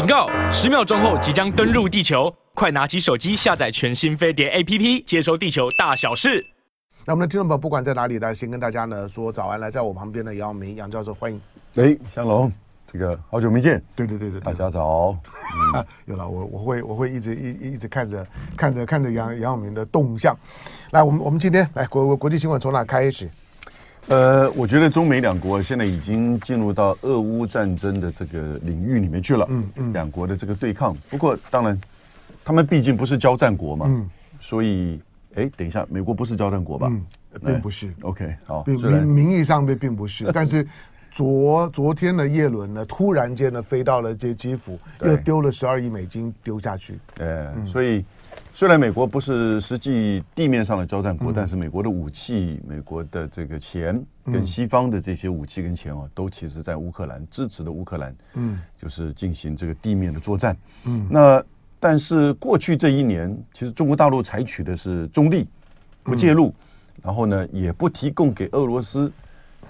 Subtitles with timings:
[0.00, 0.30] 警告！
[0.50, 6.42] 十秒钟后即将登陆地球，快拿起手机下载全新飞碟 APP，接收地球大小事。
[7.04, 9.60] 那我们的听众朋友不管在哪里，来先跟大家呢说早安。
[9.60, 11.38] 来，在我旁边的杨永明杨教授，欢迎。
[11.74, 12.50] 哎，香龙，
[12.86, 13.82] 这个好久没见。
[13.94, 15.14] 对对对对，大家早。
[15.74, 18.26] 嗯、 有了，我我会我会一直一一直看着
[18.56, 20.34] 看着看着杨杨永明的动向。
[20.92, 23.28] 来，我们我们今天来国国际新闻从哪开始？
[24.08, 29.46] 呃，我觉得中美两国现在已经进入到俄乌战争的这个领域里面去了。
[29.48, 30.96] 嗯嗯，两国的这个对抗。
[31.08, 31.80] 不过，当然，
[32.44, 33.86] 他们毕竟不是交战国嘛。
[33.88, 34.10] 嗯。
[34.40, 35.00] 所以，
[35.34, 36.88] 哎，等一下，美国不是交战国吧？
[36.90, 37.06] 嗯，
[37.44, 37.92] 并不是。
[38.02, 38.64] OK，好。
[38.66, 40.66] 名名义上面并不是， 但是
[41.12, 46.98] 昨昨天的叶伦呢，突然间呢飞到了这基辅，又丢了十二亿美金丢下去。
[47.20, 48.04] 哎，所以。
[48.60, 60.54] 虽然美国不是实际地面上的交战国，嗯、但是美国的武器、美国的这个钱跟西方的这些武器跟钱哦，都其实在乌克兰支持的乌克兰，嗯，就是进行这个地面的作战。
[60.84, 61.42] 嗯，那
[61.78, 65.48] 但是过去这一年，其实中国大陆采取的是中立，
[66.02, 66.54] 不介入，嗯、
[67.04, 69.10] 然后呢，也不提供给俄罗斯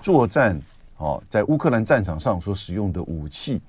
[0.03, 0.61] 作战
[0.97, 3.61] 哦，在乌克兰战场上所使用的武器。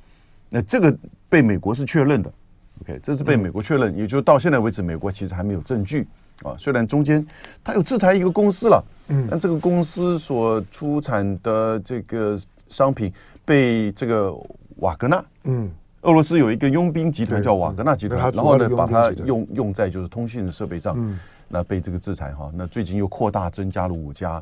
[0.50, 0.92] 那这个
[1.30, 2.34] 被美国是确认的。
[2.82, 6.08] OK，这是被美国确认，也就到现在为止，美国其实还没有证据
[6.44, 6.56] 啊。
[6.58, 7.26] 虽然中间
[7.64, 13.14] 他有制裁一个公司了，嗯，但这个公司所出产的这个商品
[13.46, 14.34] 被这个
[14.78, 15.70] 瓦格纳，嗯，
[16.02, 22.52] 俄罗斯有一个佣兵集团叫瓦格纳集团，然后呢把它用用在就是通讯的设备上，嗯，那被这个制裁哈。
[22.54, 24.42] 那最近又扩大增加了五家，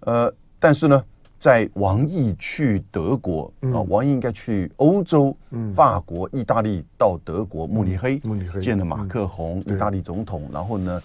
[0.00, 1.04] 呃，但是呢。
[1.40, 5.34] 在王毅去德国啊，王毅应该去欧洲，
[5.74, 11.02] 法国、意大利到德国慕尼黑，慕尼黑见了马克宏，意大利总统，然后呢，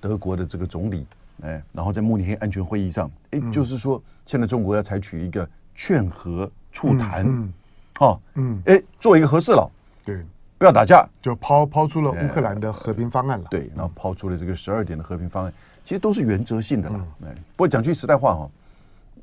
[0.00, 1.06] 德国的这个总理，
[1.42, 7.52] 哎，然后在慕尼黑安全会议上，哎，就是说现在中国要采取一个劝和促谈，
[7.98, 9.70] 哈，嗯，哎，做一个和事佬，
[10.02, 10.24] 对，
[10.56, 15.52] 不要打架，就抛抛出了乌克兰的和平方案了，对，然后抛出了这个十二点的和平方案，
[15.84, 18.50] 其实都是原则性的了，哎，不过讲句实在话哈。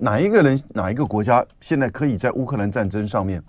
[0.03, 3.41] 哪一个人，哪一个国家现在可以在乌克兰战争上面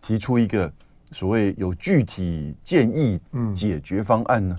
[0.00, 0.72] 提出一个
[1.10, 3.20] 所谓有具体建议
[3.54, 4.58] 解决方案呢？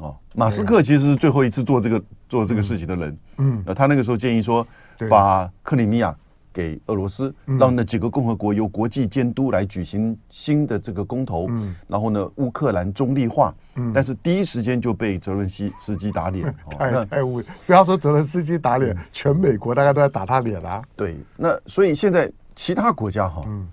[0.00, 3.18] 哦，马斯克其实是最后一次做这个做这个事情的人。
[3.36, 4.66] 嗯，呃，他那个时候建议说，
[5.10, 6.16] 把克里米亚
[6.54, 11.48] 给俄罗斯，让那几个共和国由国际监督来举行新的这个公投。
[11.50, 13.52] 嗯，然后呢，乌克兰中立化。
[13.74, 17.44] 嗯，但是第一时间就被泽伦西斯基打脸， 太太无语。
[17.66, 20.80] 不要说泽伦斯基打脸，全美国大家都在打他脸啊。
[20.94, 23.68] 对，那所以现在其他国家哈，嗯，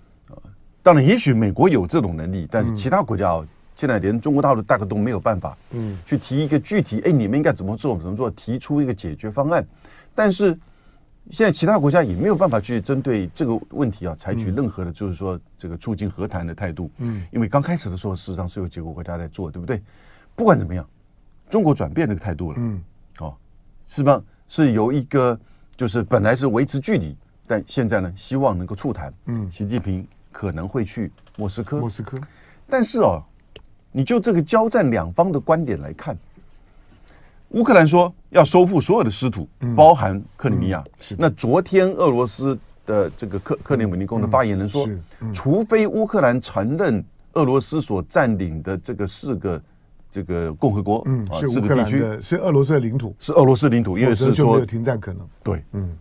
[0.81, 9.63] 当然也许美国有这种能力，但是其他国家哦，现在连中国大陆大概都没有办法，嗯，去提一个具体，哎，你们应该怎么做怎么做，提出一个解决方案。
[10.15, 10.57] 但是
[11.29, 16.89] 现在其他国家也没有办法去针对这个问题啊，采取任何的，就是说这个促进和谈的态度。
[16.97, 19.81] 嗯，因为刚开始的时候，事实上是有几个国家在做，对不对？
[20.35, 20.85] 不管怎么样，
[21.49, 22.57] 中国转变这个态度了。
[22.59, 22.81] 嗯，
[23.19, 23.35] 哦，
[23.87, 24.21] 是吧？
[24.47, 25.39] 是由一个
[25.77, 27.15] 就是本来是维持距离，
[27.47, 29.13] 但现在呢，希望能够促谈。
[29.27, 31.79] 嗯，习近平可能会去莫斯科。
[31.79, 32.19] 莫斯科，
[32.67, 33.23] 但是哦，
[33.91, 36.17] 你就这个交战两方的观点来看。
[37.51, 40.83] 乌克兰说要收复所有的失土，包含克里米亚。
[41.17, 44.87] 那昨天俄罗斯的这个克克里姆林宫的发言人说，
[45.33, 47.03] 除非乌克兰承认
[47.33, 49.61] 俄罗斯所占领的这个四个
[50.09, 55.27] 这个共和国，嗯，是乌克兰的，是俄罗斯的领土，是俄罗斯领土，因为是说停战可能。
[55.43, 55.97] 对，嗯，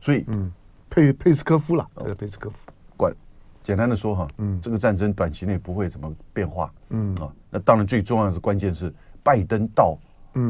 [0.00, 0.50] 所以嗯，
[0.88, 1.86] 佩佩斯科夫了，
[2.18, 2.56] 佩斯科夫。
[2.96, 3.14] 管
[3.62, 7.14] 简单的说哈，嗯，这个战争短期内不会怎么变化，嗯。
[7.16, 8.90] 啊，那当然最重要的是关键是
[9.22, 9.98] 拜登到。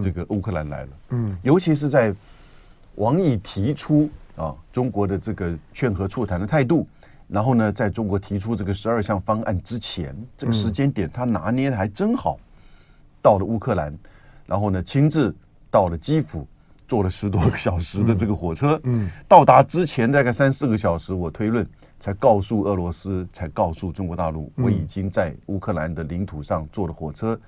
[0.02, 2.14] 这个乌克兰来了，嗯，尤其是在
[2.96, 6.86] 王毅提出啊中国的这个劝和促谈的态度，
[7.28, 12.38] 然后呢，在中国提出这个十二项方案之前，这个时间点他拿捏的还真好，
[13.22, 13.96] 到了乌克兰，
[14.46, 15.34] 然后呢，亲自
[15.70, 16.46] 到了基辅，
[16.88, 21.66] 坐了十多个小时的这个火车，嗯，到达之前大概三四个小时，我推论
[22.00, 27.38] 才告诉俄罗斯，才告诉中国大陆，我已经在乌克兰的领土上坐了火车，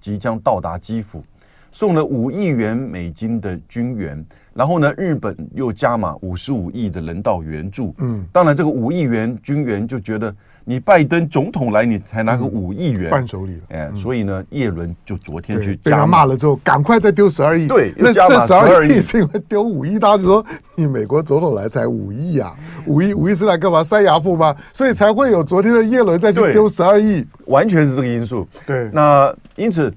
[0.00, 1.24] 即将到达基辅。
[1.70, 4.24] 送了五亿元美金的军援，
[4.54, 7.94] 然后呢，日本又加码五十五亿的人道援助。
[7.98, 10.34] 嗯，当然这个五亿元军援就觉得
[10.64, 13.62] 你拜登总统来，你才拿个五亿元伴手礼了。
[13.68, 17.68] 哎，所以呢，叶伦就昨天去被他骂了之后，赶快再丢十二亿。
[17.68, 20.44] 对，那这十二亿是因为丢五亿，大家就说
[20.74, 22.56] 你美国总统来才五亿啊，
[22.86, 23.84] 五亿五亿是来干嘛？
[23.84, 24.56] 塞牙缝吗？
[24.72, 28.46] 所以才会有昨天的叶伦再去丢十二亿，完全是这个因素。
[28.66, 29.92] 对，那因此。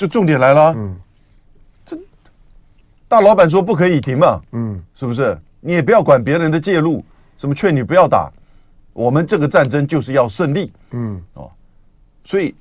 [0.00, 0.96] 就重点来了，嗯，
[1.84, 1.94] 这
[3.06, 5.38] 大老板说不可以停嘛，嗯，是不是？
[5.60, 7.04] 你也不要管别人的介入，
[7.36, 8.32] 什么劝你不要打，
[8.94, 11.50] 我们这个战争就是要胜利，嗯，哦，
[12.24, 12.54] 所以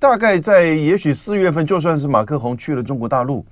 [0.00, 3.46] 大概在也许四月份，就算是马克宏去了中国大陆，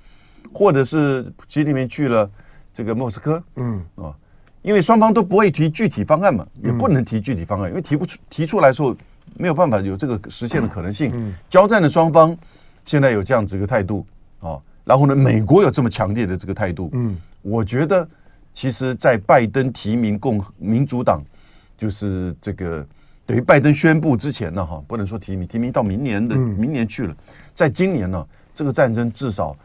[0.51, 2.29] 或者是习近平去了
[2.73, 3.81] 这个莫斯科，嗯。
[3.95, 4.13] 哦，
[4.63, 8.93] 因为双方都不会提具体方案嘛，也不能提具体方案，因为提不出提出来的时候
[9.37, 11.33] 没有办法有这个实现的可能性。
[11.49, 12.35] 交战的双方
[12.89, 14.03] 现在有这样子一个态度
[14.39, 18.07] 啊，然后呢，美国有这么强烈的这个态度，嗯，我觉得
[18.51, 21.21] 其实，在拜登提名共和民主党，
[21.77, 22.83] 就是这个。
[23.27, 27.15] 等于拜登宣布之前呢，哈，不能说提名，提名到明年的明年去了，
[27.53, 28.25] 在今年呢，
[28.55, 29.55] 这个战争至少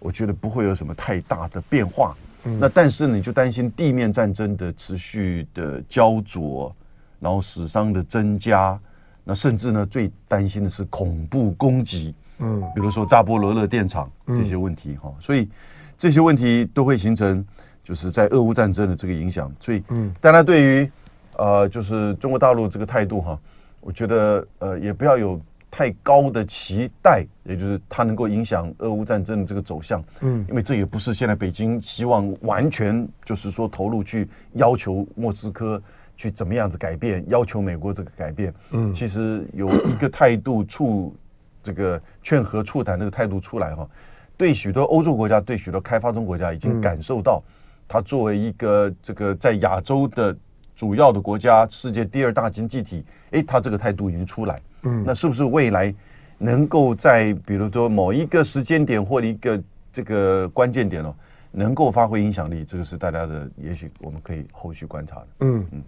[0.00, 2.16] 我觉得不会有什么太大的变化。
[2.58, 6.74] 那但是你就担心地面战争的持续的焦灼，
[7.20, 8.76] 然后死伤的增加，
[9.22, 12.12] 那甚至呢，最担心的是恐怖攻击，
[12.42, 15.48] 嗯，比如说扎波罗热电厂这些问题哈，所以
[15.96, 17.42] 这些问题都会形成
[17.82, 19.50] 就是在俄乌战争的这个影响。
[19.60, 20.90] 所以，嗯，大家对于。
[21.38, 23.40] 呃，就是中国大陆这个态度哈，
[23.80, 25.40] 我觉得呃也不要有
[25.70, 35.82] 太高的期待，也就是它能够影响俄乌战争的这个走向，嗯，因为这也不是现在北京希望完全就是说投入去要求莫斯科
[36.18, 41.16] 去怎么样子改变，要求美国这个改变，嗯，其实有一个态度促
[41.62, 43.88] 这个劝和促谈这个态度出来哈，
[44.36, 47.42] 对许多欧洲国家，对许多开发中国家已经感受到，
[47.86, 50.36] 它作为一个这个在亚洲的。
[50.74, 55.94] 主要的国家，世界第二大经济体，诶，他这个态度已经出来，嗯，那是不是未来
[56.38, 59.62] 能够在比如说某一个时间点或者一个
[59.92, 61.14] 这个关键点哦，
[61.52, 62.64] 能够发挥影响力？
[62.64, 65.26] 这个是大家的，也许我们可以后续观察的。
[65.40, 65.82] 嗯嗯，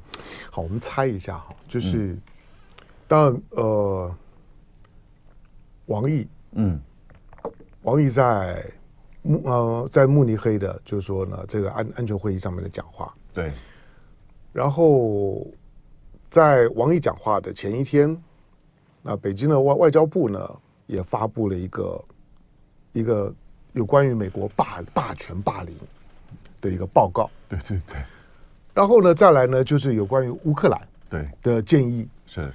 [0.51, 2.23] 好，我们猜一下哈，就是、嗯、
[3.09, 4.15] 当然呃，
[5.87, 6.81] 王毅，嗯，
[7.83, 8.65] 王毅在
[9.23, 13.51] 慕呃在慕尼黑的，就是说呢，这个安安全会议上面的讲话，对。
[14.53, 15.47] 然后，
[16.31, 18.17] 在王毅讲话的前一天，
[19.03, 20.49] 那北京的外外交部呢
[20.87, 22.05] 也发布了一个
[22.93, 23.35] 一个
[23.73, 25.75] 有关于美国霸霸权霸凌
[26.61, 27.29] 的一个报告。
[27.49, 27.97] 对对对。
[28.73, 30.81] 然后呢，再来呢，就是有关于乌克兰
[31.11, 32.09] 对的建议。
[32.27, 32.53] 是。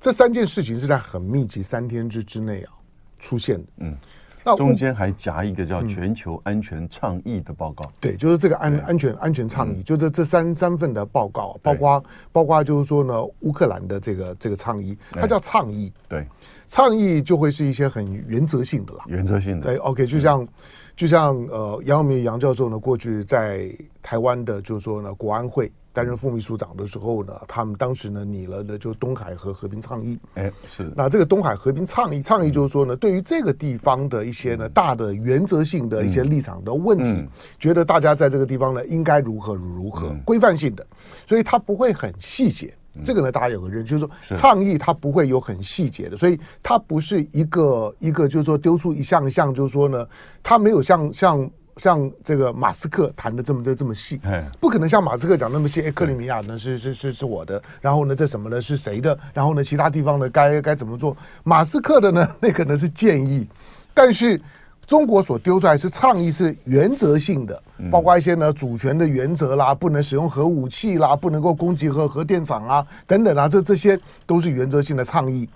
[0.00, 2.72] 这三件事情是在很密集三天之之内啊
[3.18, 3.66] 出现的。
[3.78, 3.96] 嗯。
[4.44, 12.02] 那中间还夹一个叫全球安全倡议的报告，嗯、对，就是这个安安全安全倡议，就是这三三份的报告，包括
[12.32, 16.24] 包括就是说呢，乌克兰的这个这个倡议，它叫倡议，对，
[16.66, 20.48] 倡议就会是一些很原则性的啦，原则性的，对，OK，就像
[20.96, 23.70] 就像呃杨永明杨教授呢，过去在
[24.02, 25.70] 台湾的，就是说呢，国安会。
[25.98, 30.16] 担任副秘书长的时候呢，他们当时呢拟了呢就东海和和平倡议。
[30.34, 30.92] 哎，是。
[30.94, 37.26] 那这个东海和平倡议，倡议就是说呢，对于这个地方的一些呢大的原则性的一些立场的问题，
[37.58, 40.86] 觉得大家在这个地方呢应该如何如何规范性的，
[41.26, 42.72] 所以它不会很细节。
[43.02, 50.06] 这个呢大家有个认知，就是说倡议它不会有很细节的，所以它不是一个一个就是说丢出一项一项，就是说呢，
[50.44, 51.50] 它没有像像。
[51.78, 54.20] 像这个马斯克谈的这么这这么细，
[54.60, 55.80] 不可能像马斯克讲那么细。
[55.80, 59.16] 哎，克里米亚呢是是是是我的，然后呢这什么呢是谁的？
[59.32, 61.16] 然后呢其他地方呢该该怎么做？
[61.44, 63.48] 马斯克的呢 那可能是建议，
[63.94, 64.40] 但是
[64.86, 75.48] 中国所丢出来是倡议，是原则性的，包括一些呢主权的原则啦，不能使用核武器啦，不能够攻击核核电厂啊等等啊，这这些都是原则性的倡议。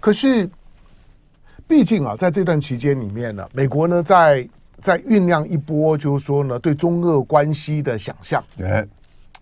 [0.00, 0.48] 可是
[1.66, 4.48] 毕竟啊，在这段期间里面呢，美国呢在。
[4.80, 8.42] 在酝酿一波，就是说呢，对中俄关系的想象。
[8.62, 8.86] 哎，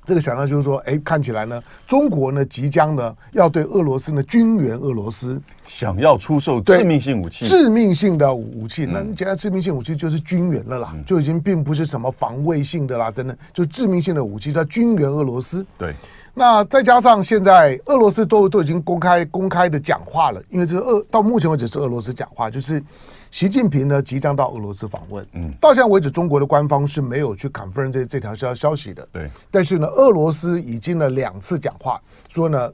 [0.04, 8.86] 这个想象就是说，哎，看起来呢，中国呢即将呢要对俄罗斯呢军援俄罗斯，想要出售致命性武器，致命性的武器。
[8.86, 15.66] 那现在致命性武器就是军援了啦，就已经并不是什么防卫性的啦，等等，就致命性的武器叫军援俄罗斯。
[15.76, 15.92] 对。
[16.38, 22.82] 那再加上现在俄罗斯都都已经公开公开的讲话了，因为这是俄到目前为止是俄罗斯讲话，就是
[23.30, 25.26] 习近平呢即将到俄罗斯访问。
[25.32, 29.06] 嗯，到现在为止，中国的官方是没有去 confirm 这这条消消息的。
[29.12, 32.72] 对，但是呢，俄罗斯已经呢两次讲话，说呢，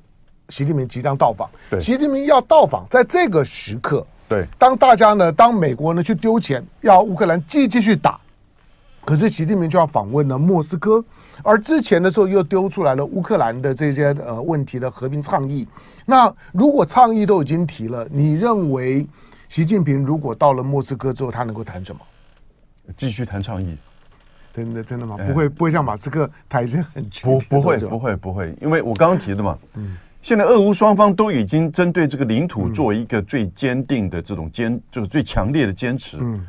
[0.50, 1.49] 习近平即将到访。
[1.71, 8.21] 对，习近平要到访，在这个时刻，对，当大家呢，当美国呢去丢钱要乌克兰继继续打，
[9.04, 11.02] 可是习近平就要访问了莫斯科。
[11.42, 15.66] 而之前的时候又丢出来了乌克兰的这些呃问题的和平倡议。
[16.06, 19.04] 那如果倡议都已经提了，你认为
[19.52, 22.00] 习近平如果到了莫斯科之后，他能够谈什么？
[22.97, 23.76] 继续谈倡议？
[24.50, 25.18] 真的真的吗？
[25.26, 29.59] 不会不会像马斯克谈一些很不不会不会不会，因为我刚刚提的嘛。
[29.75, 29.94] 嗯。
[30.23, 36.16] 现在俄乌双方都已经针对这个领土做一个最坚定的这种坚，就是最强烈的坚持。
[36.18, 36.49] 嗯。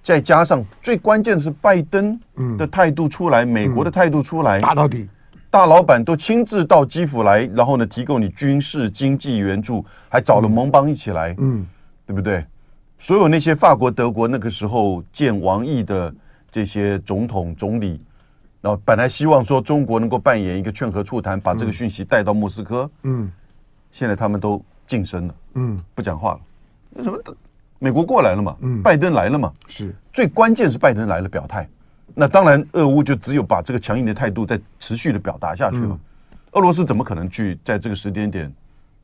[0.00, 2.16] 再加上最关键的是拜登
[2.56, 5.08] 的态度出来，美国的态度出来，打到底，
[5.50, 11.66] 大老板都亲自到基辅来，然后呢，提供你军事经济援助，还找了盟邦一起来，嗯，
[12.06, 12.44] 对不对？
[12.98, 16.14] 所有那些法国、德国那个时候见王毅的
[16.50, 18.00] 这些总统、总理，
[18.60, 23.30] 然后本来希望说中国能够扮演一个劝和促谈，把这个讯息带到莫斯科，嗯，
[23.90, 26.40] 现在他们都晋升了，嗯，不讲话了。
[26.90, 27.18] 为什么？
[27.78, 31.68] 美国过来了嘛，嗯，拜登来了嘛，是最关键是拜登来了表态。
[32.14, 35.98] 那当然，俄乌就只有把这个强硬的态度再持续的表达下去了。
[36.52, 38.50] 俄罗斯怎么可能去在这个时间点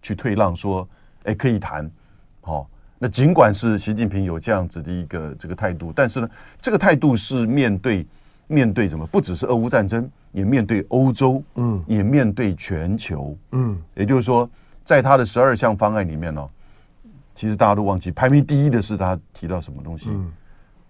[0.01, 0.55] 去退让？
[0.55, 0.89] 说，
[1.25, 1.91] 哎，可以谈，
[2.41, 2.67] 好。
[3.03, 6.29] 那尽管是习近平有这样子的一个这个态度，但是呢，
[6.61, 8.07] 这个态度是面对
[8.47, 9.07] 面对什么？
[9.07, 13.81] 不只是俄乌战争，也面对欧洲，嗯，也面对全球，嗯。
[13.95, 14.47] 也就是说，
[14.85, 16.47] 在他的十二项方案里面呢，
[17.35, 20.11] 其实大家都忘记排名第一的是他提到什么东西？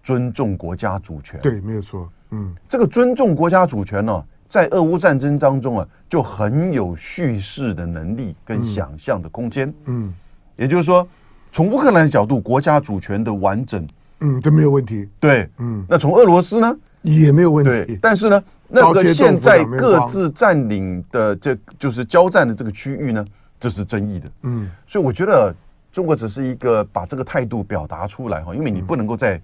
[0.02, 2.11] 尊重国家主权，对，没有错。
[2.31, 9.73] 嗯，这个尊重国家主权呢，在俄乌战争当中啊，就很有叙事的能力跟想象的空间。
[9.85, 10.12] 嗯，
[10.57, 11.07] 也就是说，
[11.52, 13.87] 从乌克兰的角度，国家主权的完整，
[14.21, 15.09] 嗯，这没有问题。
[15.19, 17.99] 对，嗯，那从俄罗斯呢，也没有问题。
[18.00, 23.25] 但是呢，那个现在各自占领的这就是交战的这个区域呢，
[23.59, 24.30] 这是争议的。
[24.42, 25.54] 嗯，所以我觉得
[25.92, 29.40] 中国只是一个把这个态度表达出来哈，因为你不能够在。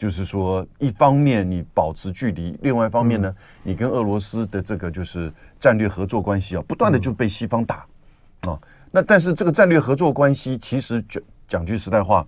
[0.00, 3.34] 就是说，一方面你保持距离，另外一方面呢，
[3.64, 7.84] 你跟俄罗斯的这个就是战略合作关系啊，不断的就被西方打
[8.42, 8.56] 啊。
[8.92, 12.24] 那但是这个战略合作关系，其实讲讲句实在话，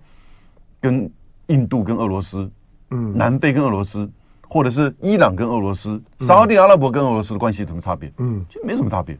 [0.81, 1.09] 跟
[1.47, 2.49] 印度跟俄罗斯，
[2.89, 4.09] 嗯，南非跟俄罗斯，
[4.49, 8.11] 或者是伊朗跟俄罗斯，沙特阿拉伯跟俄罗斯的关系有什么差别？
[8.17, 9.17] 嗯，其实没什么差别。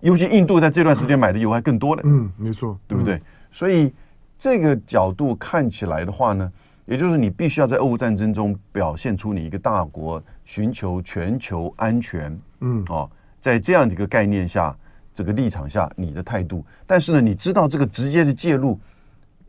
[0.00, 2.02] 尤其印度在这段时间买的油还更多了。
[2.04, 3.20] 嗯，没错，对不对？
[3.50, 3.92] 所以
[4.38, 6.50] 这个角度看起来的话呢。
[6.84, 13.08] 也就是你必须要在俄乌战争中表现出你一个大国寻求全球安全，嗯，哦，
[13.40, 14.76] 在这样的一个概念下，
[15.14, 16.66] 这个立场下，你的态度。
[16.84, 18.78] 但是呢，你知道这个直接的介入，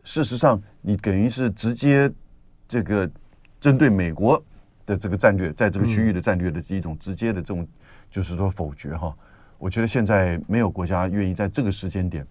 [0.04, 2.12] 事实上你等于是直接
[2.68, 3.10] 这个
[3.60, 4.42] 针对美国
[4.86, 7.68] 的这个战略，在这个区域的战略的这一种直接的这种，
[8.12, 9.16] 就是说否决哈。
[9.58, 12.26] 我觉得现在没有国家愿意在这个时间点，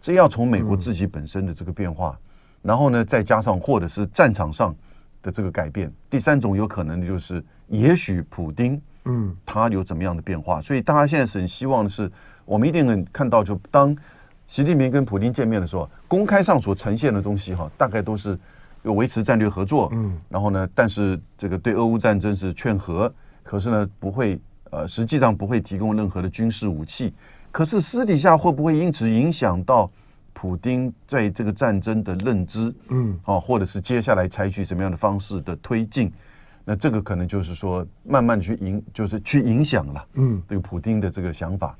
[0.00, 2.18] 这要从美国自己本身的这个变化。
[2.62, 4.74] 然后呢，再加上或者是战场上
[5.22, 10.60] 的这个改变，第三种有可能的就是，也许普丁，嗯，他有怎么样的变化？
[10.60, 12.10] 所以大家现在是很希望的是，
[12.44, 13.96] 我们一定能看到，就当
[14.46, 18.38] 习近平跟普京见面的时候，公开上所呈现的东西哈，大概都是
[18.82, 23.12] 有维持战略合作，嗯，然后呢，但是这个对俄乌战争是劝和，
[23.42, 24.38] 可是呢，不会
[24.70, 27.12] 呃，实际上不会提供任何的军事武器，
[27.50, 29.90] 可是私底下会不会因此影响到？
[30.38, 36.12] 普丁在这个战争的认知，嗯，啊，或者是接下来采取什么样的方式的推进，
[36.62, 41.74] 那这个可能就是说，慢慢去影，就是去影响了，嗯，这个普丁的这个想法。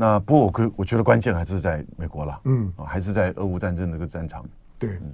[0.00, 4.44] 那不过我可我觉得关键还是在美国了，嗯，啊，还是在俄乌战争那个战场，
[4.78, 4.90] 对。
[4.90, 5.12] 嗯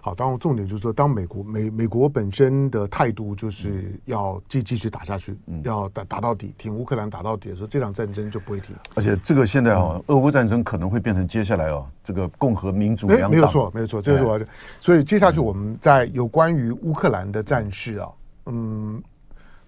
[0.00, 8.74] 好，当然重点就是说，当美国美美国本身的态度就是要继继续打下去，嗯、要打打到底，挺乌克兰打到底的时候，这场战争就不会停。
[8.94, 13.30] 而且这个现在啊，俄乌战争可能会变成接下来哦，这个共和民主两党。
[13.30, 14.48] 没有错，没有错，这个是我的。
[14.80, 18.08] 所以接下去我们在有关于乌克兰的战事啊，
[18.46, 19.02] 嗯。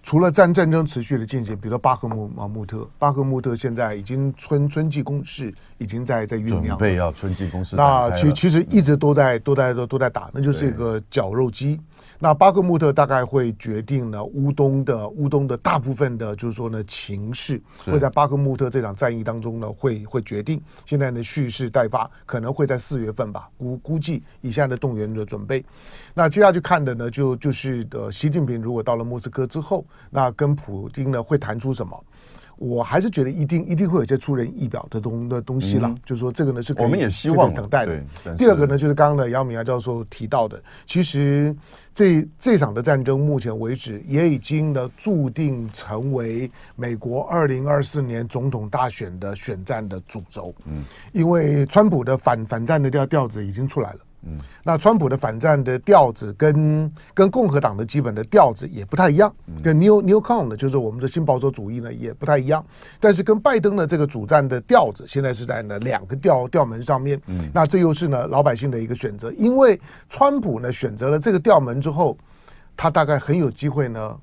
[0.09, 7.77] 除了战战争持续的进行，比如说巴赫穆啊穆特，巴赫穆特现在已经春春季攻势已经在在酝酿，准备要春季攻势。
[7.77, 11.79] 那其其实一直都在都在都都在打，那就是一个绞肉机。
[12.21, 20.61] 那巴克穆特大概会决定呢乌东的乌东的大部分的，就是说呢情势会在巴克穆特这场战役当中呢会会决定。
[20.85, 25.65] 现在呢蓄势待发，可能会在四月份吧，估估计以下的动员的准备。
[26.13, 32.05] 那接下去看的呢就就是呃习近平如果到了莫斯科之后，那跟普京呢会谈出什么？
[32.59, 38.03] 我还是觉得一定一定会有一些出人意表的东的东西了，嗯、就是说这个呢是我们也希望等待的。
[38.37, 41.55] 第二个呢就是刚刚的杨敏牙教授提到的，其实
[41.95, 50.55] 这这场的战争目前为止也已经呢注定成为美国二零二四年总统大选的选战的主轴。
[50.65, 54.01] 嗯，因为川普的反反战的调调子已经出来了。
[54.23, 59.33] 嗯，那川普的反战的调子跟跟共和党的基本的调子也不太一样，
[59.63, 62.65] 跟 New New Con 的，就是我们的新保守主义呢也不太一样。
[62.99, 67.21] 但是跟拜登的这个主战的调子，现在是在呢两个调调门上面。
[67.27, 72.19] 嗯，那这又是呢老百姓的一个选择，因为川普呢选择了这个调门之后，
[72.77, 74.17] 他大概很有机会呢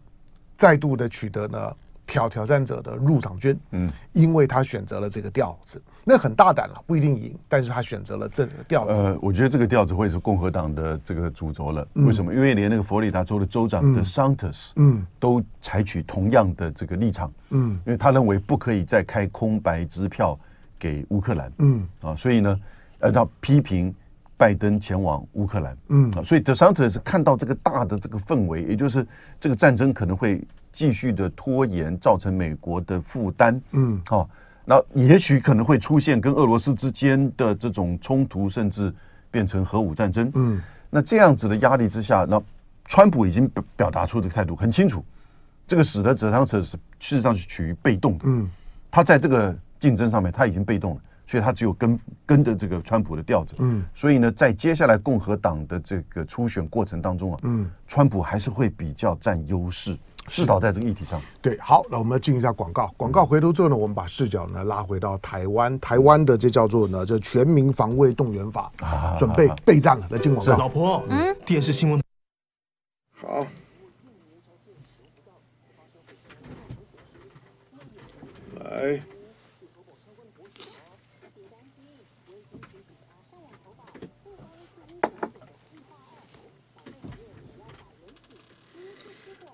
[0.58, 1.74] 再度的取得呢。
[2.06, 3.58] 挑挑战者的入场券。
[3.72, 9.00] 嗯，因为他选择了这个调子，那很大胆了，不一定赢，但是他选择了这个调子。
[9.00, 11.88] 呃，我觉得这个调子会是共和党的这个主轴了。
[11.94, 12.34] 为什么？
[12.34, 17.32] 因为连那个佛罗里达州的州长的桑特斯，嗯，都采取同样的这个立场。
[17.50, 20.38] 嗯，因为他认为不可以再开空白支票
[20.78, 21.52] 给乌克兰。
[21.60, 22.60] 嗯，啊，所以呢，
[23.00, 23.94] 呃，他批评。
[24.38, 29.08] 拜登前往乌克兰，嗯，啊所以德桑特是看到这个大的这个氛围，也就是
[29.40, 30.46] 这个战争可能会
[30.76, 34.30] 继续的拖延，造成美国的负担，嗯，好，
[34.66, 38.94] 那也许可能会出现跟俄罗斯之间的这种冲突，甚至
[39.32, 42.40] 变成核武战争，嗯，那这样子的压力之下，那
[42.84, 45.04] 川普已经表表达出这个态度很清楚，
[45.66, 48.48] 这个使得泽桑特是事实上是处于被动的，嗯，
[48.92, 51.02] 他在这个竞争上面他已经被动了。
[51.28, 61.22] 所以他只有跟跟着这个川普的调子，嗯，所以呢，在接下来共和党的这个初选过程当中啊，嗯，川普还是会比较占优势，至少在这个议题上。
[61.42, 70.58] 对，好，那我们进一下广告，广告回头之后呢，我们把视角呢拉回到台湾，台湾的这叫做呢，这全民防卫动员法，啊、准备备战了，来进广告。
[70.58, 72.02] 老婆，嗯，电视新闻，
[73.22, 73.46] 好，
[78.60, 79.02] 来。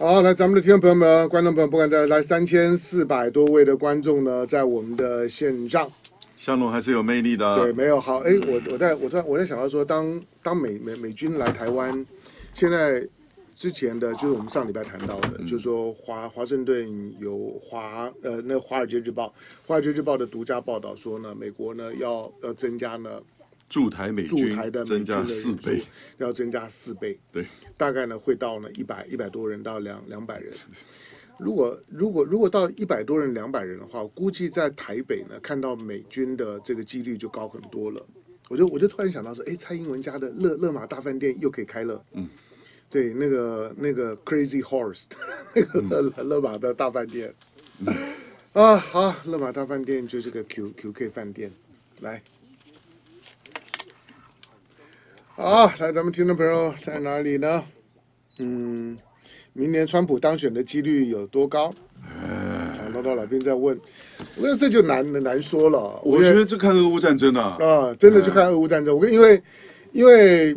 [0.01, 5.88] 好，来，咱们的听众朋友们、观众朋友们，不管在来三千四百多位的观众呢，在我们的线上，
[6.36, 7.55] 香龙还是有魅力的。
[7.55, 12.03] 对，没有好，哎，我我在我在我在想到说，当当美美美军来台湾，
[12.55, 13.08] 现在
[13.53, 19.31] 之前的就是我们上礼拜谈到的，嗯、就是说华华盛顿有华呃那华尔街日报，
[19.67, 23.22] 华尔街日报的独家报道说呢，美国呢要要增加呢。
[23.72, 25.82] 驻台美军，驻台的美军四倍，
[26.18, 27.48] 要增加四倍，对，
[27.78, 30.54] 大概呢会到呢一百一百多人到两两百人。
[31.40, 38.06] 如果如果如果到一百多人两百人的话，估计在台北呢看到美军的这个几率就高很多了。
[38.50, 42.28] 我就我就突然想到说，哎，蔡英文家的乐乐马大饭店又可以开了，嗯，
[42.90, 45.06] 对，那个那个 Crazy Horse
[45.56, 47.34] 那个乐乐玛的大饭店，
[47.80, 47.88] 嗯、
[48.51, 51.50] 啊，好，乐马大饭店就是个 Q QK 饭店，
[52.01, 52.22] 来。
[55.41, 57.63] 好，来，咱们听众朋友在哪里呢？
[58.38, 58.95] 嗯，
[59.54, 61.73] 明年川普当选的几率有多高？
[61.99, 63.75] 好，老老兵在问，
[64.36, 65.99] 我觉得这就难难说了。
[66.04, 68.95] 我觉得这看俄乌战争啊，啊，真的就看俄乌战争。
[68.95, 69.41] 我跟因为
[69.93, 70.56] 因为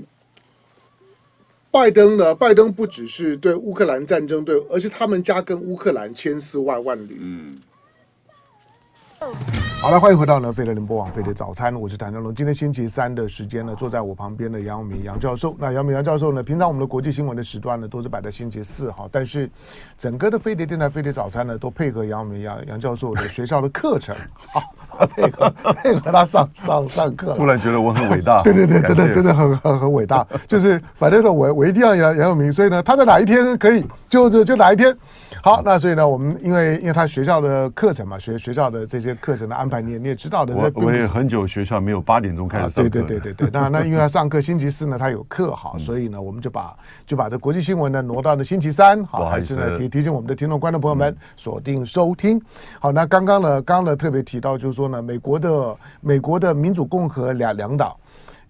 [1.71, 7.17] 拜登呢，拜登不只是对乌克兰战争对，而且他们家跟乌克兰千丝万万缕。
[7.23, 7.59] 嗯。
[9.81, 12.35] 好了，欢迎回到呢，飞碟联播网飞碟早餐，我是谭正龙。
[12.35, 15.55] 今天星期三的时间呢，坐在我旁边的杨永明杨教授。
[15.59, 19.49] 那杨永明杨教授呢，平常我们的国际新闻的时段呢，都是摆在星期四哈，但是
[19.99, 24.17] 整个的飞碟电台飞碟早餐呢，都配合杨永明杨杨教授的学校的课程，
[24.49, 27.35] 好配合配合他上上上课。
[27.35, 30.27] 突然觉得我很伟大，对对对，真的真的很很很伟大。
[30.49, 34.97] 就是反正呢，我我一定要杨杨永明，所以呢，他在哪一天可以就就就哪一天。
[35.43, 40.55] 好，那所以呢，我们因为因为他学校的课程嘛，学学校的这些课程的安排，你也你也知道的。
[40.55, 42.91] 我我也很久学校没有八点钟开始上课。
[42.91, 43.51] 对对对对对。
[43.53, 49.05] 那那因为他上课星期四呢，他有课哈，所以呢，我们就把就把这国际新闻呢挪到了星期三。
[49.05, 52.41] 好，还是呢提提醒我们的听众观众朋友们锁定收听。
[52.79, 57.95] 好，那刚刚呢，刚刚呢特别提到就是说呢，美国的美国的民主共和两两党。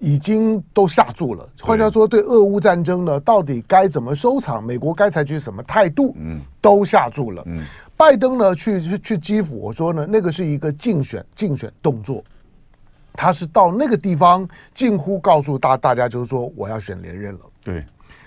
[0.05, 1.49] 已经都下注了。
[1.63, 4.63] 换句话说，对俄乌战争呢，到底该怎么收场？
[4.63, 6.15] 美国该采取什么态度？
[6.19, 7.43] 嗯，都下注了。
[7.47, 7.65] 嗯，
[7.97, 12.23] 拜登呢，去去去基辅，我说呢，那个是一个竞选竞选动作，
[13.15, 17.41] 他是到那个地方近乎告诉大大家，就是说我要选连任了。
[17.63, 17.83] 对，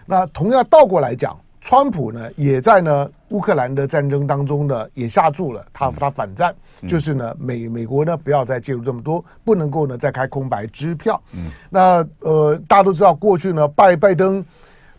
[0.06, 1.38] 那同样倒过来讲。
[1.68, 11.22] 川普呢，也在呢乌克兰的战争当中呢，也下注了，他他反战，嗯、就是呢美美国呢不要再介入这么多，不能够呢再开空白支票。
[11.34, 14.42] 嗯，那呃大家都知道，过去呢拜拜登，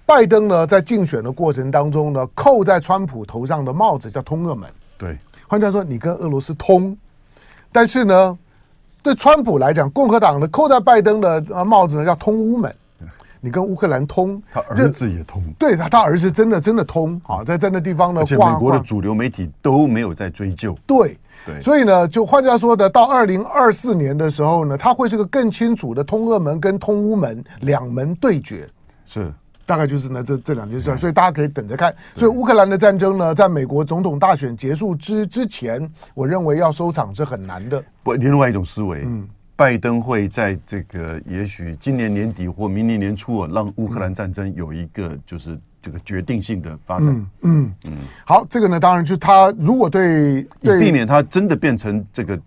[0.05, 4.69] 拜登呢在竞选的过程当中呢，扣在川普头上的帽子叫通俄门。
[4.99, 6.95] 对，换句话说，你跟俄罗斯通，
[7.73, 8.39] 但是呢
[9.03, 12.71] 对川普来讲，共和党呢扣在拜登的呃帽子呢叫通乌门。
[13.41, 21.17] 你跟乌克兰通，他儿子也通，对他，他儿子真的真的通啊，在在那地方呢，而且美国的主流媒体都没有在追究，对。
[21.47, 28.69] 对，所以呢，就换句话说的，到二零二四年的时候呢，他会是个更清楚的通俄门跟通乌门两门对决，
[29.07, 29.33] 是。
[29.65, 31.95] 大概就是呢这这两件事，所以大家可以等着看。
[32.17, 37.81] 所以乌克兰的战争呢，在美国总统大选结束之之前，我认为要收场是很难的。
[38.03, 39.29] 不，另外一种思维，嗯。
[39.59, 47.09] 拜登会在这个也许今年年底或明年年初，让乌克兰战争有一个就是这个决定性的发展。
[47.09, 47.93] 嗯嗯，嗯
[48.25, 50.79] 好，这个呢，当然就是他如果对，对。
[50.79, 52.41] 避免他真的变成这个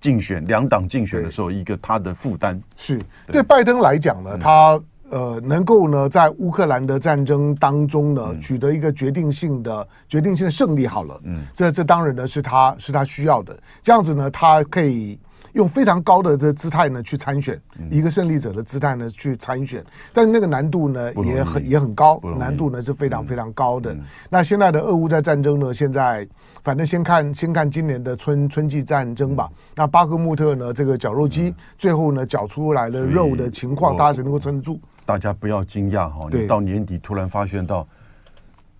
[0.00, 2.62] 竞选两党竞选的时候一个他的负担。
[2.76, 3.02] 是。
[3.26, 3.42] 对。
[3.42, 4.80] 拜登来讲呢，他。
[5.10, 15.16] 呃，能够呢，在乌克兰的战争当中呢，嗯、取得一个决定性的、决定性的胜利，好了，嗯，这这当然呢是他是他需要的，这样子呢，他可以
[15.54, 23.92] 用非常高的这姿态呢去参选，嗯、一个胜利者的姿态呢去参选，但那个难度呢也很也很高，难度呢是非常非常高的。
[23.92, 26.26] 嗯、那现在的俄乌在战争呢，现在
[26.62, 29.48] 反正先看先看今年的春春季战争吧。
[29.50, 34.78] 嗯、那巴赫穆特呢，这个绞肉机、嗯、最后呢绞出来的肉的情况，大家谁能够撑得住？
[35.06, 37.86] 大家不要惊讶哈，你到年底突然发现到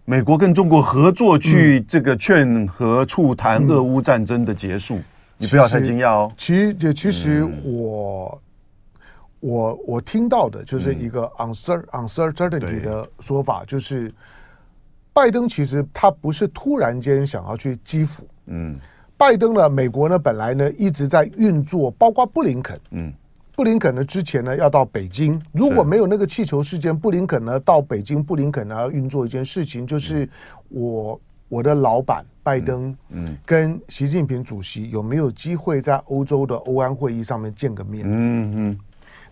[0.05, 4.99] 美国跟中国合作去这个劝和促谈俄乌战争的结束，
[5.45, 6.33] 你不要太惊讶哦。
[6.37, 8.43] 其实，其实我
[9.41, 14.13] 我我听到的就是一个 uncertainty 的说法，就是
[15.13, 18.77] 拜登其实他不是突然间想要去基辅，嗯，
[19.17, 23.13] 拜登呢，美国呢本来呢一直在运作，包括布林肯，嗯。
[23.57, 24.03] 布林肯呢？
[24.03, 30.29] 之前呢要到北京，如果没有那个气球事件，布林肯呢到北京，布林肯呢要运作一件事情，就是
[30.71, 31.21] 我
[31.55, 38.05] 我的老板拜登，嗯，跟习近平主席有没有机会在欧洲的欧安会议上面见个面？
[38.05, 38.79] 嗯嗯。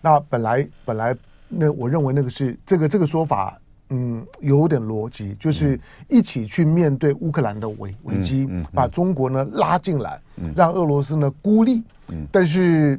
[0.01, 1.13] 那本来本来
[1.49, 3.59] 那我认为那个是这个这个说法，
[3.89, 10.17] 嗯，有点逻辑，就是一起去面对乌克兰的危危机，把中国呢拉进来，
[10.55, 11.83] 让俄罗斯呢孤立，
[12.31, 12.97] 但是。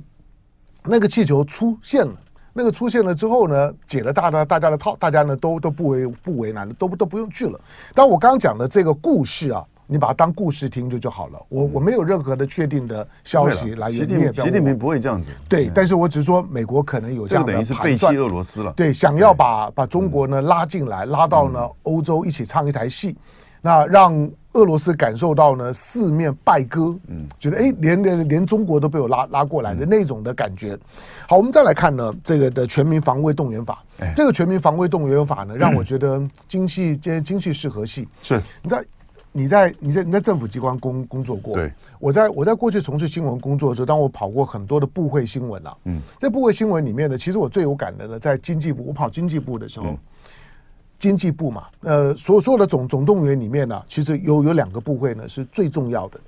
[0.87, 2.14] 那个气球出现了，
[2.57, 7.61] 那个出现了之后呢，解了大家大家的套，大家呢都都不为不为难，都都不用去了。
[7.95, 11.38] 但我刚刚讲的这个故事啊，你把它当故事听着就好了。
[11.49, 15.31] 我我没有任何的确定的消息来源，你也习近平不会这样子。
[15.49, 18.73] 对，但是我只是说美国可能有这样的等于是背弃俄罗斯了。
[18.77, 23.17] 对，想要把把中国呢拉进来，拉到呢欧洲一起唱一台戏，
[23.64, 24.31] 那让。
[24.55, 30.79] 俄罗斯感受到呢四面败歌，嗯，觉得哎，连连连中国都被我拉拉过来的那种的感觉。
[31.29, 33.83] 好，我们再来看呢这个的全民防卫动员法。
[34.14, 38.07] 这个全民防卫动员法呢，让我 觉得精细兼精细适合系。
[38.22, 38.85] 是，你在
[39.33, 41.55] 你在你在你在政府机关工工作过？
[41.55, 49.98] 对，我在我在过去从事新闻工作的时候，当我跑过很多的部会新闻啊，嗯，在部会新闻里面呢，其实我最有感的呢，在经济部，我跑经济部的时候。
[50.98, 56.18] 经济部嘛，呃，所所有的总总动员里面呢，其实有有两个部会呢是最重要的，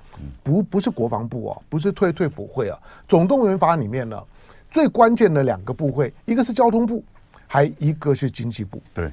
[0.43, 2.79] 不不是国防部哦，不是退退辅会啊。
[3.09, 4.23] 总动员法里面呢，
[4.71, 7.03] 最关键的两个部会，一个是交通部，
[7.47, 8.83] 还一个是经济部。
[8.93, 9.11] 对，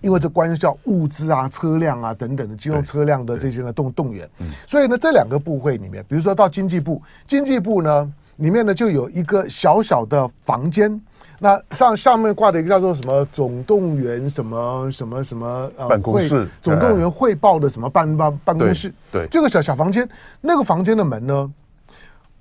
[0.00, 4.28] 因为这关系到物资啊、车辆啊等等的机动车辆的这些呢动动员，
[4.66, 11.00] 所以呢，这两个部会里面，比如说到经济部，经济部呢里面呢就有一个小小的房间。
[11.38, 20.08] 那上上面挂的一个叫做什么总动员什么什么什么呃办公室，总动员汇报的什么办办办公室，对，这个小小房间，
[20.40, 21.52] 那个房间的门呢，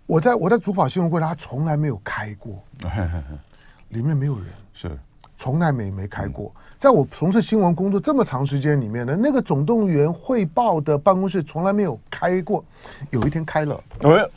[0.06, 2.64] 我在我在主跑新闻会，他从来没有开过，
[3.90, 4.98] 里面没有人，是。
[5.40, 6.52] 从来没没开过。
[6.80, 12.66] 在我从事新闻工作这么长时间里面呢，那个总动员汇报的办公室从来没有开过，
[13.12, 14.28] 有一天开了，哎，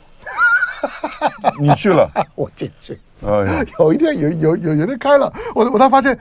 [1.59, 2.99] 你去了， 我进去。
[3.79, 6.17] 有一天有有有有人开了，我我才发现，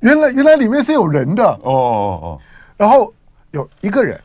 [0.00, 1.44] 原来原来里面是有人的。
[1.44, 2.40] 哦哦哦，
[2.76, 3.12] 然后
[3.50, 4.20] 有一个人，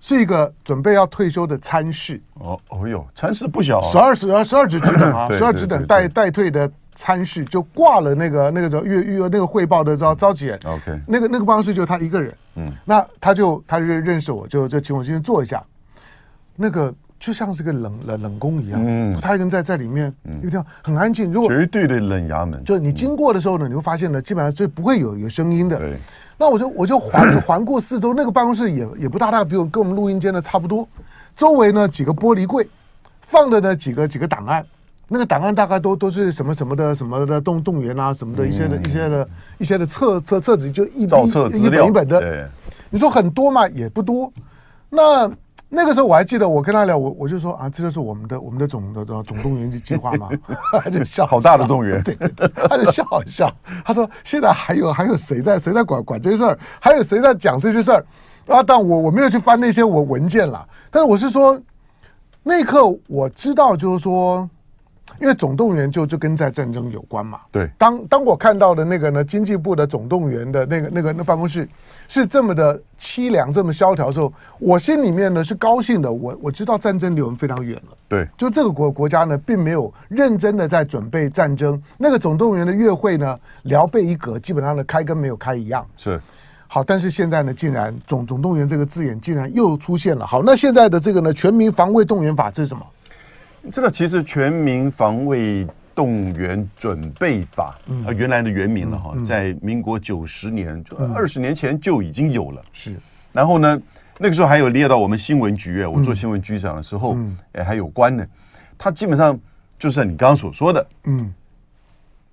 [0.00, 2.20] 是一个准备要退休的参事。
[2.34, 15.62] 哦哦哟，参事不小，十二十二十二职等啊，十二职等待待退的参事就挂了那个那个什么月月那个汇报的召召集人，OK，那个那个办公室就他一个人，嗯，那他就他就认识我，就就请我进去坐一下，
[16.54, 16.94] 那个。
[17.18, 21.32] 就像是个冷冷冷宫一样，嗯，他一个人在在里面，有点很安静。
[21.32, 25.76] 如果绝对的冷衙门，就你经过的时候呢，你会发现呢，基本上就不会有有声音的。
[25.78, 25.96] 对，
[26.38, 30.88] 那我就我就环 环顾四周，那个办公室也也不大，大比我跟我们录音间的差不多。
[31.34, 32.68] 周围呢几个玻璃柜，
[33.22, 34.64] 放的呢几个几个档案，
[35.08, 39.28] 那个档案大概都都是什么什么的什么的动动员啊什么的一些的一些的
[39.58, 42.48] 一些的册册册子，就一本一本一本的。
[42.90, 44.32] 你说很多嘛，也不多。
[44.88, 45.28] 那。
[45.70, 50.30] 那个时候我还记得，我跟他聊，我我就说啊，这就是我们的我们的总的总动员计划嘛，
[50.82, 53.52] 他就笑，好大的动员，对对对，他就笑一笑，
[53.84, 58.04] 他说现在还有还有谁在谁在管管这些事儿，还有谁在讲这些事儿？
[58.46, 58.62] 啊？
[58.62, 61.60] 但我我没有去翻那些我文件了，但是我是说，
[62.42, 64.48] 那一刻我知道就是说。
[65.20, 67.40] 因为总动员就就跟在战争有关嘛。
[67.50, 67.68] 对。
[67.78, 71.68] 当当我看到的那个呢，经济部的总动员的那个那个那办公室
[72.08, 76.12] 是这么的凄凉，这么萧条的时候，我心里面呢是高兴的。
[76.12, 77.96] 我我知道战争离我们非常远了。
[78.08, 78.28] 对。
[78.36, 81.80] 就这个国国家呢，并没有认真的在准备战争。
[81.96, 85.86] 那个总动员的月会呢，聊备一格，基本上的开跟没有开一样。
[85.96, 86.20] 是。
[86.70, 90.26] 好，但是现在呢，竟然总总动员这个字眼竟然又出现了。
[90.26, 92.84] 好，那现在的这个呢，全民防卫动员法这是什么？
[93.70, 102.62] 这个其实全民防卫动员准备法，嗯、呃，原来的原名了哈，在民国九十年，就二十年前就已经有了。
[102.72, 102.96] 是，
[103.32, 103.80] 然后呢，
[104.18, 108.26] 那个时候还有列到我们新闻局，我做新闻局长的时候，嗯、哎，还有关呢。
[108.76, 109.38] 它基本上
[109.78, 111.34] 就是你刚刚所说的，嗯，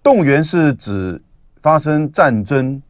[0.04, 1.21] 动员是指
[1.62, 2.82] 发生战争。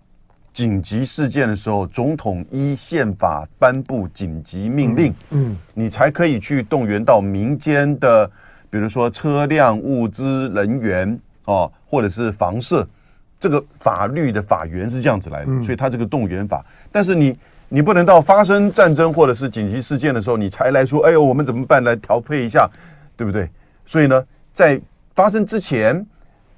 [0.55, 8.25] 紧急事件的时候，总统依宪法颁布紧急命令，嗯，嗯，你才可以去动员到民间的，
[8.69, 12.87] 比如说车辆、物资、人员哦，或者是房舍，
[13.37, 16.65] 这个法律的法源是这样子来的，嗯、所以它这个动员法。
[16.89, 17.37] 但是你
[17.67, 21.83] 你不能到发生战争或者是紧急事件的时候，你才来说，哎呦，我们怎么办？
[21.83, 22.65] 来调配一下，
[23.17, 23.49] 对不对？
[23.85, 24.79] 所以呢，在
[25.13, 26.07] 发生之前。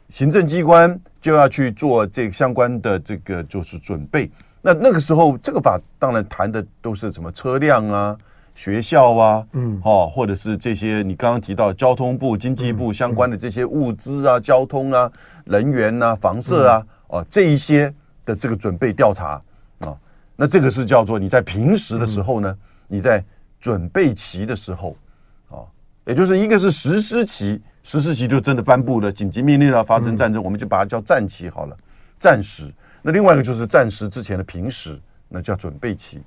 [0.10, 4.30] 行政机关就要去做这个相关的这个就是准备。
[4.62, 8.18] 那那个时候，这个法当然谈的都是什么车辆啊、
[8.56, 15.10] 学校啊，嗯，哦，或者是这些你刚刚提到交通部、经济部相关的这些物资啊、交通啊、
[15.46, 17.94] 人员啊、房舍啊，哦，这一些
[18.26, 19.42] 的这个准备调查
[19.80, 19.96] 啊，
[20.36, 23.24] 那这个是叫做你在平时的时候呢，你在
[23.60, 24.96] 准备期的时候，啊，
[26.08, 27.62] 也就是一个是实施期。
[27.84, 31.78] 实施期就真的颁布了紧急命令了，发生战争，我们就把它叫战期好了，
[32.20, 32.66] 战时。
[33.02, 36.22] 那另外一个就是战时之前的平时，那叫准备期。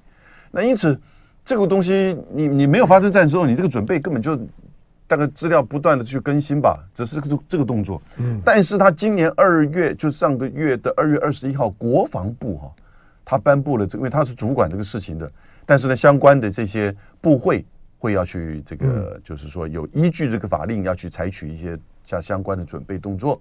[0.50, 0.98] 那因此
[1.44, 4.40] 这个东西，你你没有发生战争之后，你这个准备根本就
[5.06, 8.00] 大概资料不断的去更新吧，只是这这个动作。
[8.16, 8.40] 嗯。
[8.42, 12.72] 但是他今年二月，就上个月的二月二十一号，国防部哈，
[13.22, 15.30] 他颁布了这个，因为他是主管这个事情的，
[15.66, 17.66] 但是呢，相关的这些部会。
[18.00, 23.38] 会要去这个，嗯、就是说有依据这个法令要去采取一些相相关的准备动作，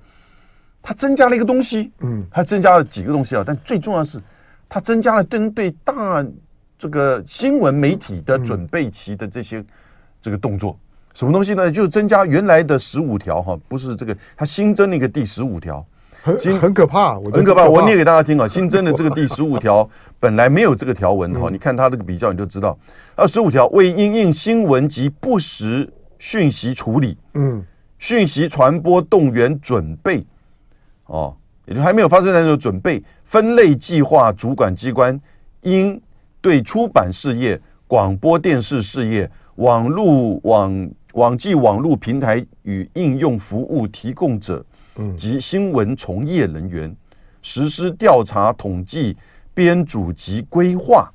[0.82, 4.22] 它增加了一个东西，嗯，它增加了几个东西啊，但最重要的是，
[4.68, 6.24] 它增加了针对大
[6.78, 9.64] 这个新闻媒体的准备期的这些
[10.22, 10.78] 这个动作，
[11.14, 11.72] 什么东西呢？
[11.72, 15.86] 就是增加原来的十五条哈，不是这个，它新增了一个第十五条。
[16.22, 17.68] 很很可怕，我很可怕。
[17.68, 19.88] 我念给大家听啊，新增的这个第十五条
[20.20, 22.78] 本来没有这个条文哈，你看它这个比较你就知道。
[23.16, 27.64] 啊，十五条为因应新闻及不实讯息处理，嗯，
[27.98, 30.26] 讯息传播动员准备，
[31.06, 31.34] 哦，
[31.66, 35.20] 也就还没有发生的时候准备分类计划主管机关
[35.62, 36.00] 应
[36.42, 44.64] 对出版事业、广播电视事业、网络网网际网络平台与应用服务提供者。
[45.16, 46.96] 及新闻从业人员
[47.42, 49.16] 实施调查、统计、
[49.54, 51.12] 编组及规划。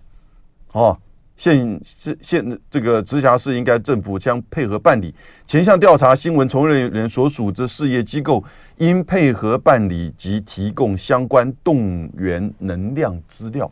[0.73, 0.99] 哦，
[1.37, 5.15] 现是现这个直辖市应该政府将配合办理
[5.47, 8.43] 前项调查，新闻从业人员所属之事业机构
[8.79, 13.71] 应配合办理及提供相关动员能量资料。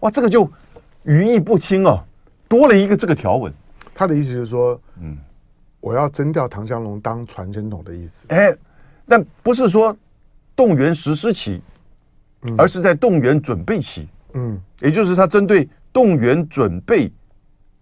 [0.00, 0.50] 哇，这个就
[1.04, 2.02] 语义不清哦，
[2.48, 3.52] 多了一个这个条文。
[3.94, 5.16] 他的意思就是说，嗯，
[5.80, 8.26] 我要征调唐湘龙当传声筒的意思。
[8.30, 8.56] 哎。
[9.06, 9.96] 但不是说
[10.54, 11.60] 动员实施期，
[12.56, 14.08] 而是在动员准备期。
[14.34, 17.12] 嗯，也就是他针对动员准备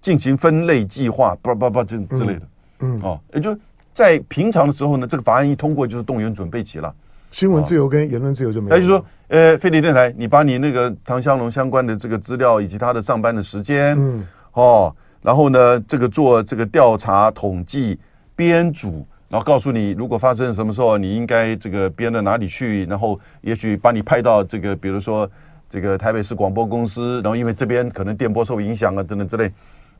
[0.00, 2.42] 进行分类计划，叭叭叭这之类的。
[2.80, 3.56] 嗯，哦，也就
[3.94, 6.92] 在平常的时候呢，这个法案一通过，就是动员准备期了。
[7.30, 8.74] 新闻自由跟言论自由就没有。
[8.74, 17.98] 那就是说，呃，飞碟电台，你把你那个唐香龙相关的这个资料以及他的上班的时间，嗯，哦，然后呢，这个做这个调查、统计、
[18.34, 19.06] 编组。
[19.30, 25.30] 然后告诉你，如果发生什么时候，你应该这个编到哪里去，然后也许把你派到这个，比如说
[25.68, 29.48] 这个台北市广播公司，然后因为这边可能电波受影响啊等等之类，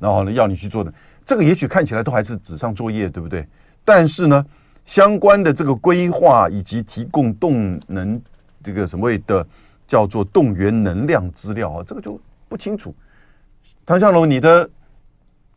[0.00, 0.92] 然后呢要你去做的，
[1.24, 3.46] 这个也许看起来都还是纸上作业，对不对？
[3.84, 4.44] 但是呢，
[4.84, 8.20] 相关的这个规划以及提供动能
[8.64, 9.46] 这个什么的
[9.86, 12.92] 叫做动员能量资料啊，这个就不清楚。
[13.86, 14.68] 唐向龙，你的。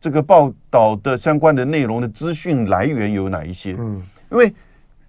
[0.04, 3.74] 这个报道的相关的内容的资讯来源有哪一些？
[3.78, 4.52] 嗯，因为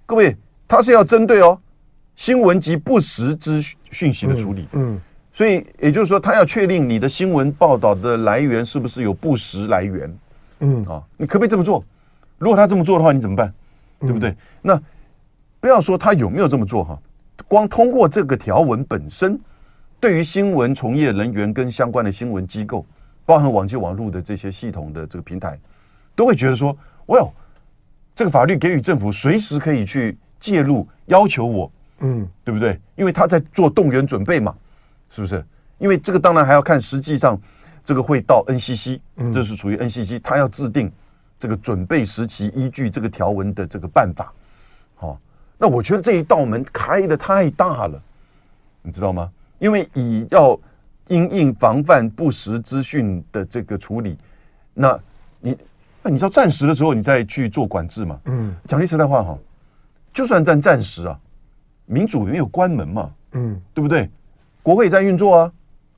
[0.06, 0.34] 各位
[0.66, 1.60] 他是要针对哦
[2.16, 4.98] 新闻及不实之讯息的处理，嗯，
[5.34, 10.18] 所以也就是说他要确定你的新闻报道的来源是不是有不实来源，
[10.60, 11.84] 嗯啊，你可不可以这么做？
[12.38, 13.54] 如果他这么做的话，你怎么办？
[14.00, 14.34] 对不对？
[14.62, 14.82] 那
[15.60, 16.98] 不要说他有没有这么做哈，
[17.50, 19.38] 光通过这个条文本身，
[20.00, 22.86] 对于新闻从业人员跟相关的新闻机构。
[23.26, 25.60] 包含网际网络的这些系统的这个平台，
[26.16, 27.28] 都会觉得说：“哇，
[28.16, 32.80] 这个法律给予政府随时可以去介入，要求我，嗯，对不对？
[32.96, 34.56] 因为他在做动员准备嘛，
[35.10, 35.44] 是不是？
[35.80, 37.40] 因为这个当然还要看实际上
[37.84, 39.00] 这个会到 NCC，
[39.34, 40.92] 这是属于 NCC，他要制定
[41.40, 44.32] 这个准备时期依据这个条文的这个办法。
[44.94, 45.20] 好，
[45.58, 48.00] 那我觉得这一道门开的太大了，
[48.84, 49.32] 你知道吗？
[49.58, 50.60] 因为以要。
[51.08, 54.18] 因应防范不实资讯的这个处理，
[54.74, 55.00] 那
[55.40, 55.58] 你
[56.02, 58.20] 那你知道战时的时候，你再去做管制嘛？
[58.26, 59.38] 嗯，讲句实在话哈，
[60.12, 61.20] 就算在暂时啊，
[61.86, 64.10] 民主没有关门嘛，嗯，对不对？
[64.64, 65.52] 国会也在运作啊，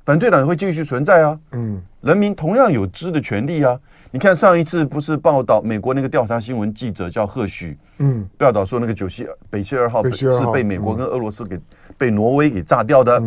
[0.03, 3.79] 反对党也会继续存在啊，嗯，人民同样有知的权利啊。
[4.11, 11.59] 你看上一次不是报道美国那个调查新闻记者叫贺许，嗯，报道说那个九七北溪二号是被美国跟俄罗斯给
[11.97, 13.21] 被挪威给炸掉的。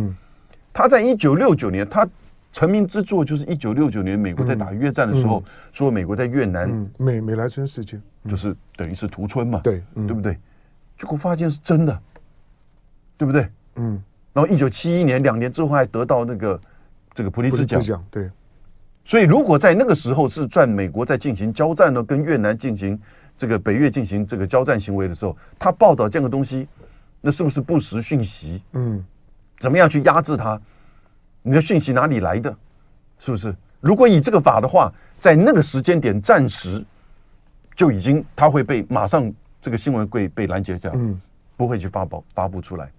[0.73, 2.07] 他在一九六九年，他
[2.51, 10.37] 成名之作就是一九六九年美国在打越战的时候，说美国在越南美美莱村事件，就是等于是屠村嘛，对，对不对？
[10.97, 12.01] 结果发现是真的，
[13.17, 13.47] 对不对？
[13.75, 14.01] 嗯，
[14.33, 16.59] 然后一九七一年两年之后还得到那个
[17.13, 18.29] 这个普利兹奖，对。
[19.03, 22.97] 所以，如果在那个时候是赚美国在进行交战呢，跟越南进行
[23.35, 26.67] 这个北越进行这个交战行为的时候，他报道这样的东西，
[27.19, 28.61] 那是不是不实讯息？
[28.73, 29.03] 嗯，
[29.61, 30.59] 怎么样去压制它？
[31.43, 32.49] 你的讯息哪里来的？
[33.19, 33.55] 是不是？
[33.79, 36.83] 如果以这个法的话，在那个时间点暂时
[37.75, 41.21] 就已经它会被马上这个新闻会被拦截掉，嗯，
[41.55, 42.89] 不会去发布发布出来，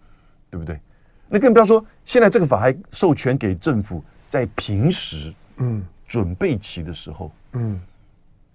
[0.50, 0.78] 对不对？
[1.28, 5.34] 那更不要说现在这个法还授权给政府在平时。
[5.56, 7.80] 嗯，准备期的时候，嗯，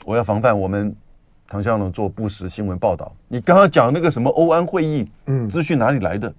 [0.05, 0.95] 我要防范我们
[1.47, 3.13] 唐湘龙做不实新闻报道。
[3.27, 6.33] 你刚刚讲那个什么欧安会议，嗯，资讯哪里来的？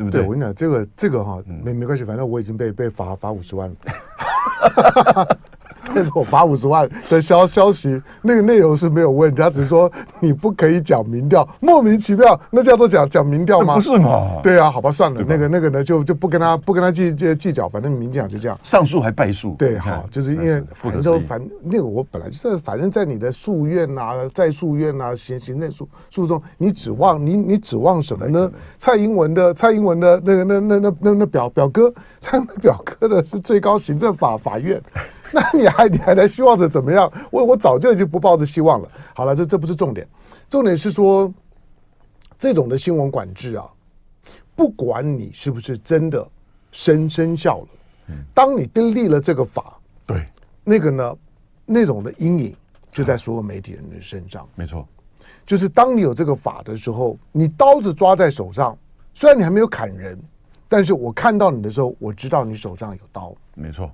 [0.00, 0.22] 对不对？
[0.22, 3.76] 对，我跟你讲，这个这个哈，没没关系，反正我已经被被罚罚五十万了。
[5.94, 9.90] 但是我罚五十万的消消息，那个内容是没有问题，他只是说
[10.20, 13.74] 你不可以讲民调，莫名其妙，那叫做讲讲民调吗？
[13.74, 14.40] 不是嘛？
[14.42, 28.50] 对啊，好吧，算了，那个那个呢，就就不跟他不跟他计计计较，反正民进党就这样，上诉还败诉，对，好，就是因为反正反那个我本来就是，反正在你的诉愿呐，在诉愿呐，行行政诉诉讼，你指望你你指望什么呢？
[28.76, 34.80] 蔡英文的蔡英文的那个那那那那那表表哥， 蔡英文表哥的是最高行政法法院。
[35.32, 37.10] 那你还你还在希望着怎么样？
[37.30, 38.88] 我我早就已经不抱着希望了。
[39.14, 40.06] 好了，这这不是重点，
[40.48, 41.32] 重点是说
[42.38, 43.64] 这种的新闻管制啊，
[44.56, 46.26] 不管你是不是真的
[46.72, 47.68] 生生效了，
[48.08, 50.24] 嗯当你订立了这个法，对
[50.64, 51.16] 那个呢，
[51.64, 52.56] 那种的阴影
[52.90, 54.48] 就在所有媒体人的身上。
[54.54, 54.86] 没错，
[55.46, 58.76] 就是当你有这个法的时候，你刀子抓在手上，
[59.14, 60.18] 虽然你还没有砍人，
[60.68, 63.32] 但是我看到你的时候，我知道你手上有刀。
[63.54, 63.90] 没错。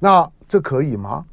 [0.00, 1.24] 那这可以吗？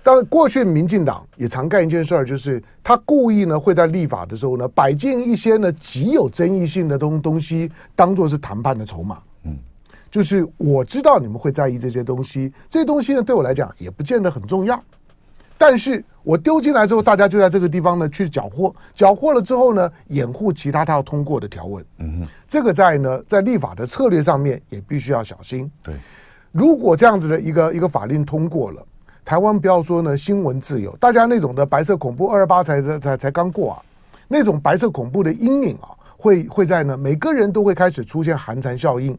[0.00, 9.18] 当然，过去民进党也常干一件事儿，就是他故意呢会在立法的时候呢摆进一些呢极有争议性的东东西，当做是谈判的筹码。
[9.42, 9.58] 嗯，
[10.10, 14.82] 就是我知道你们会在意这些东西，这些东西呢对我来讲也不见得很重要，
[15.58, 21.84] 但是我丢进来之后，大家就在这个地方呢去缴获，缴获了之后呢掩护其他他要通过的条文。
[21.98, 25.70] 嗯哼，这个在呢在立法的策略上面也必须要小心。
[25.82, 25.94] 对。
[26.52, 28.84] 如果这样子的一个一个法令通过了，
[29.24, 33.82] 台湾不要说呢新闻自由，大家那种的白色恐怖二二八才才才才刚过啊，
[34.26, 39.16] 那种白色恐怖的阴影啊，会会在呢每个人都会开始出现寒蝉效应。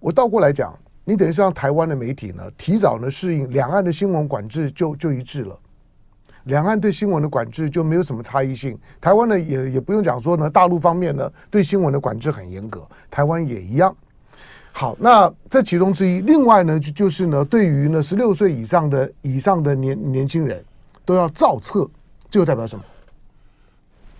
[0.00, 5.56] 我倒过来讲，你等于是让台湾的媒体呢提早呢适应两岸的新闻管制就就一致了，
[6.44, 8.76] 两岸对新闻的管制就没有什么差异性。
[9.00, 13.96] 台湾呢也也不用讲说呢大陆方面呢对新闻的管制很严格，台湾也一样。
[14.78, 20.62] 好，那这其中之一，另外呢，就就是呢，对于呢十六岁以上的以上的年年轻人，
[21.02, 21.88] 都要造册，
[22.28, 22.84] 这又代表什么？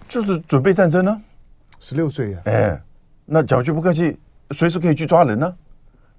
[0.09, 1.23] 就是准备战争呢？
[1.79, 2.83] 十六岁呀，哎，
[3.27, 4.19] 那讲句不客气，
[4.53, 5.55] 随时可以去抓人呢，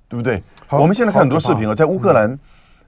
[0.07, 0.43] 对不对？
[0.67, 2.37] 好，我们现在看很多视频啊，在乌克兰，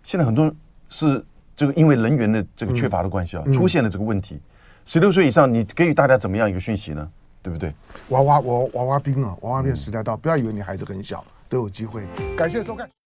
[0.03, 0.53] 现在很多
[0.89, 4.39] 是这个因为人员的这个缺乏的关系啊，出现了这个问题。
[4.85, 7.09] 十六岁以上，你给予大家怎么样一个讯息呢？
[7.41, 7.73] 对不对？
[8.09, 11.25] 娃娃，我娃娃兵啊，娃娃兵时代到，不要以为你孩子很小。
[11.49, 12.03] 都有机会。
[12.37, 12.98] 感谢收看。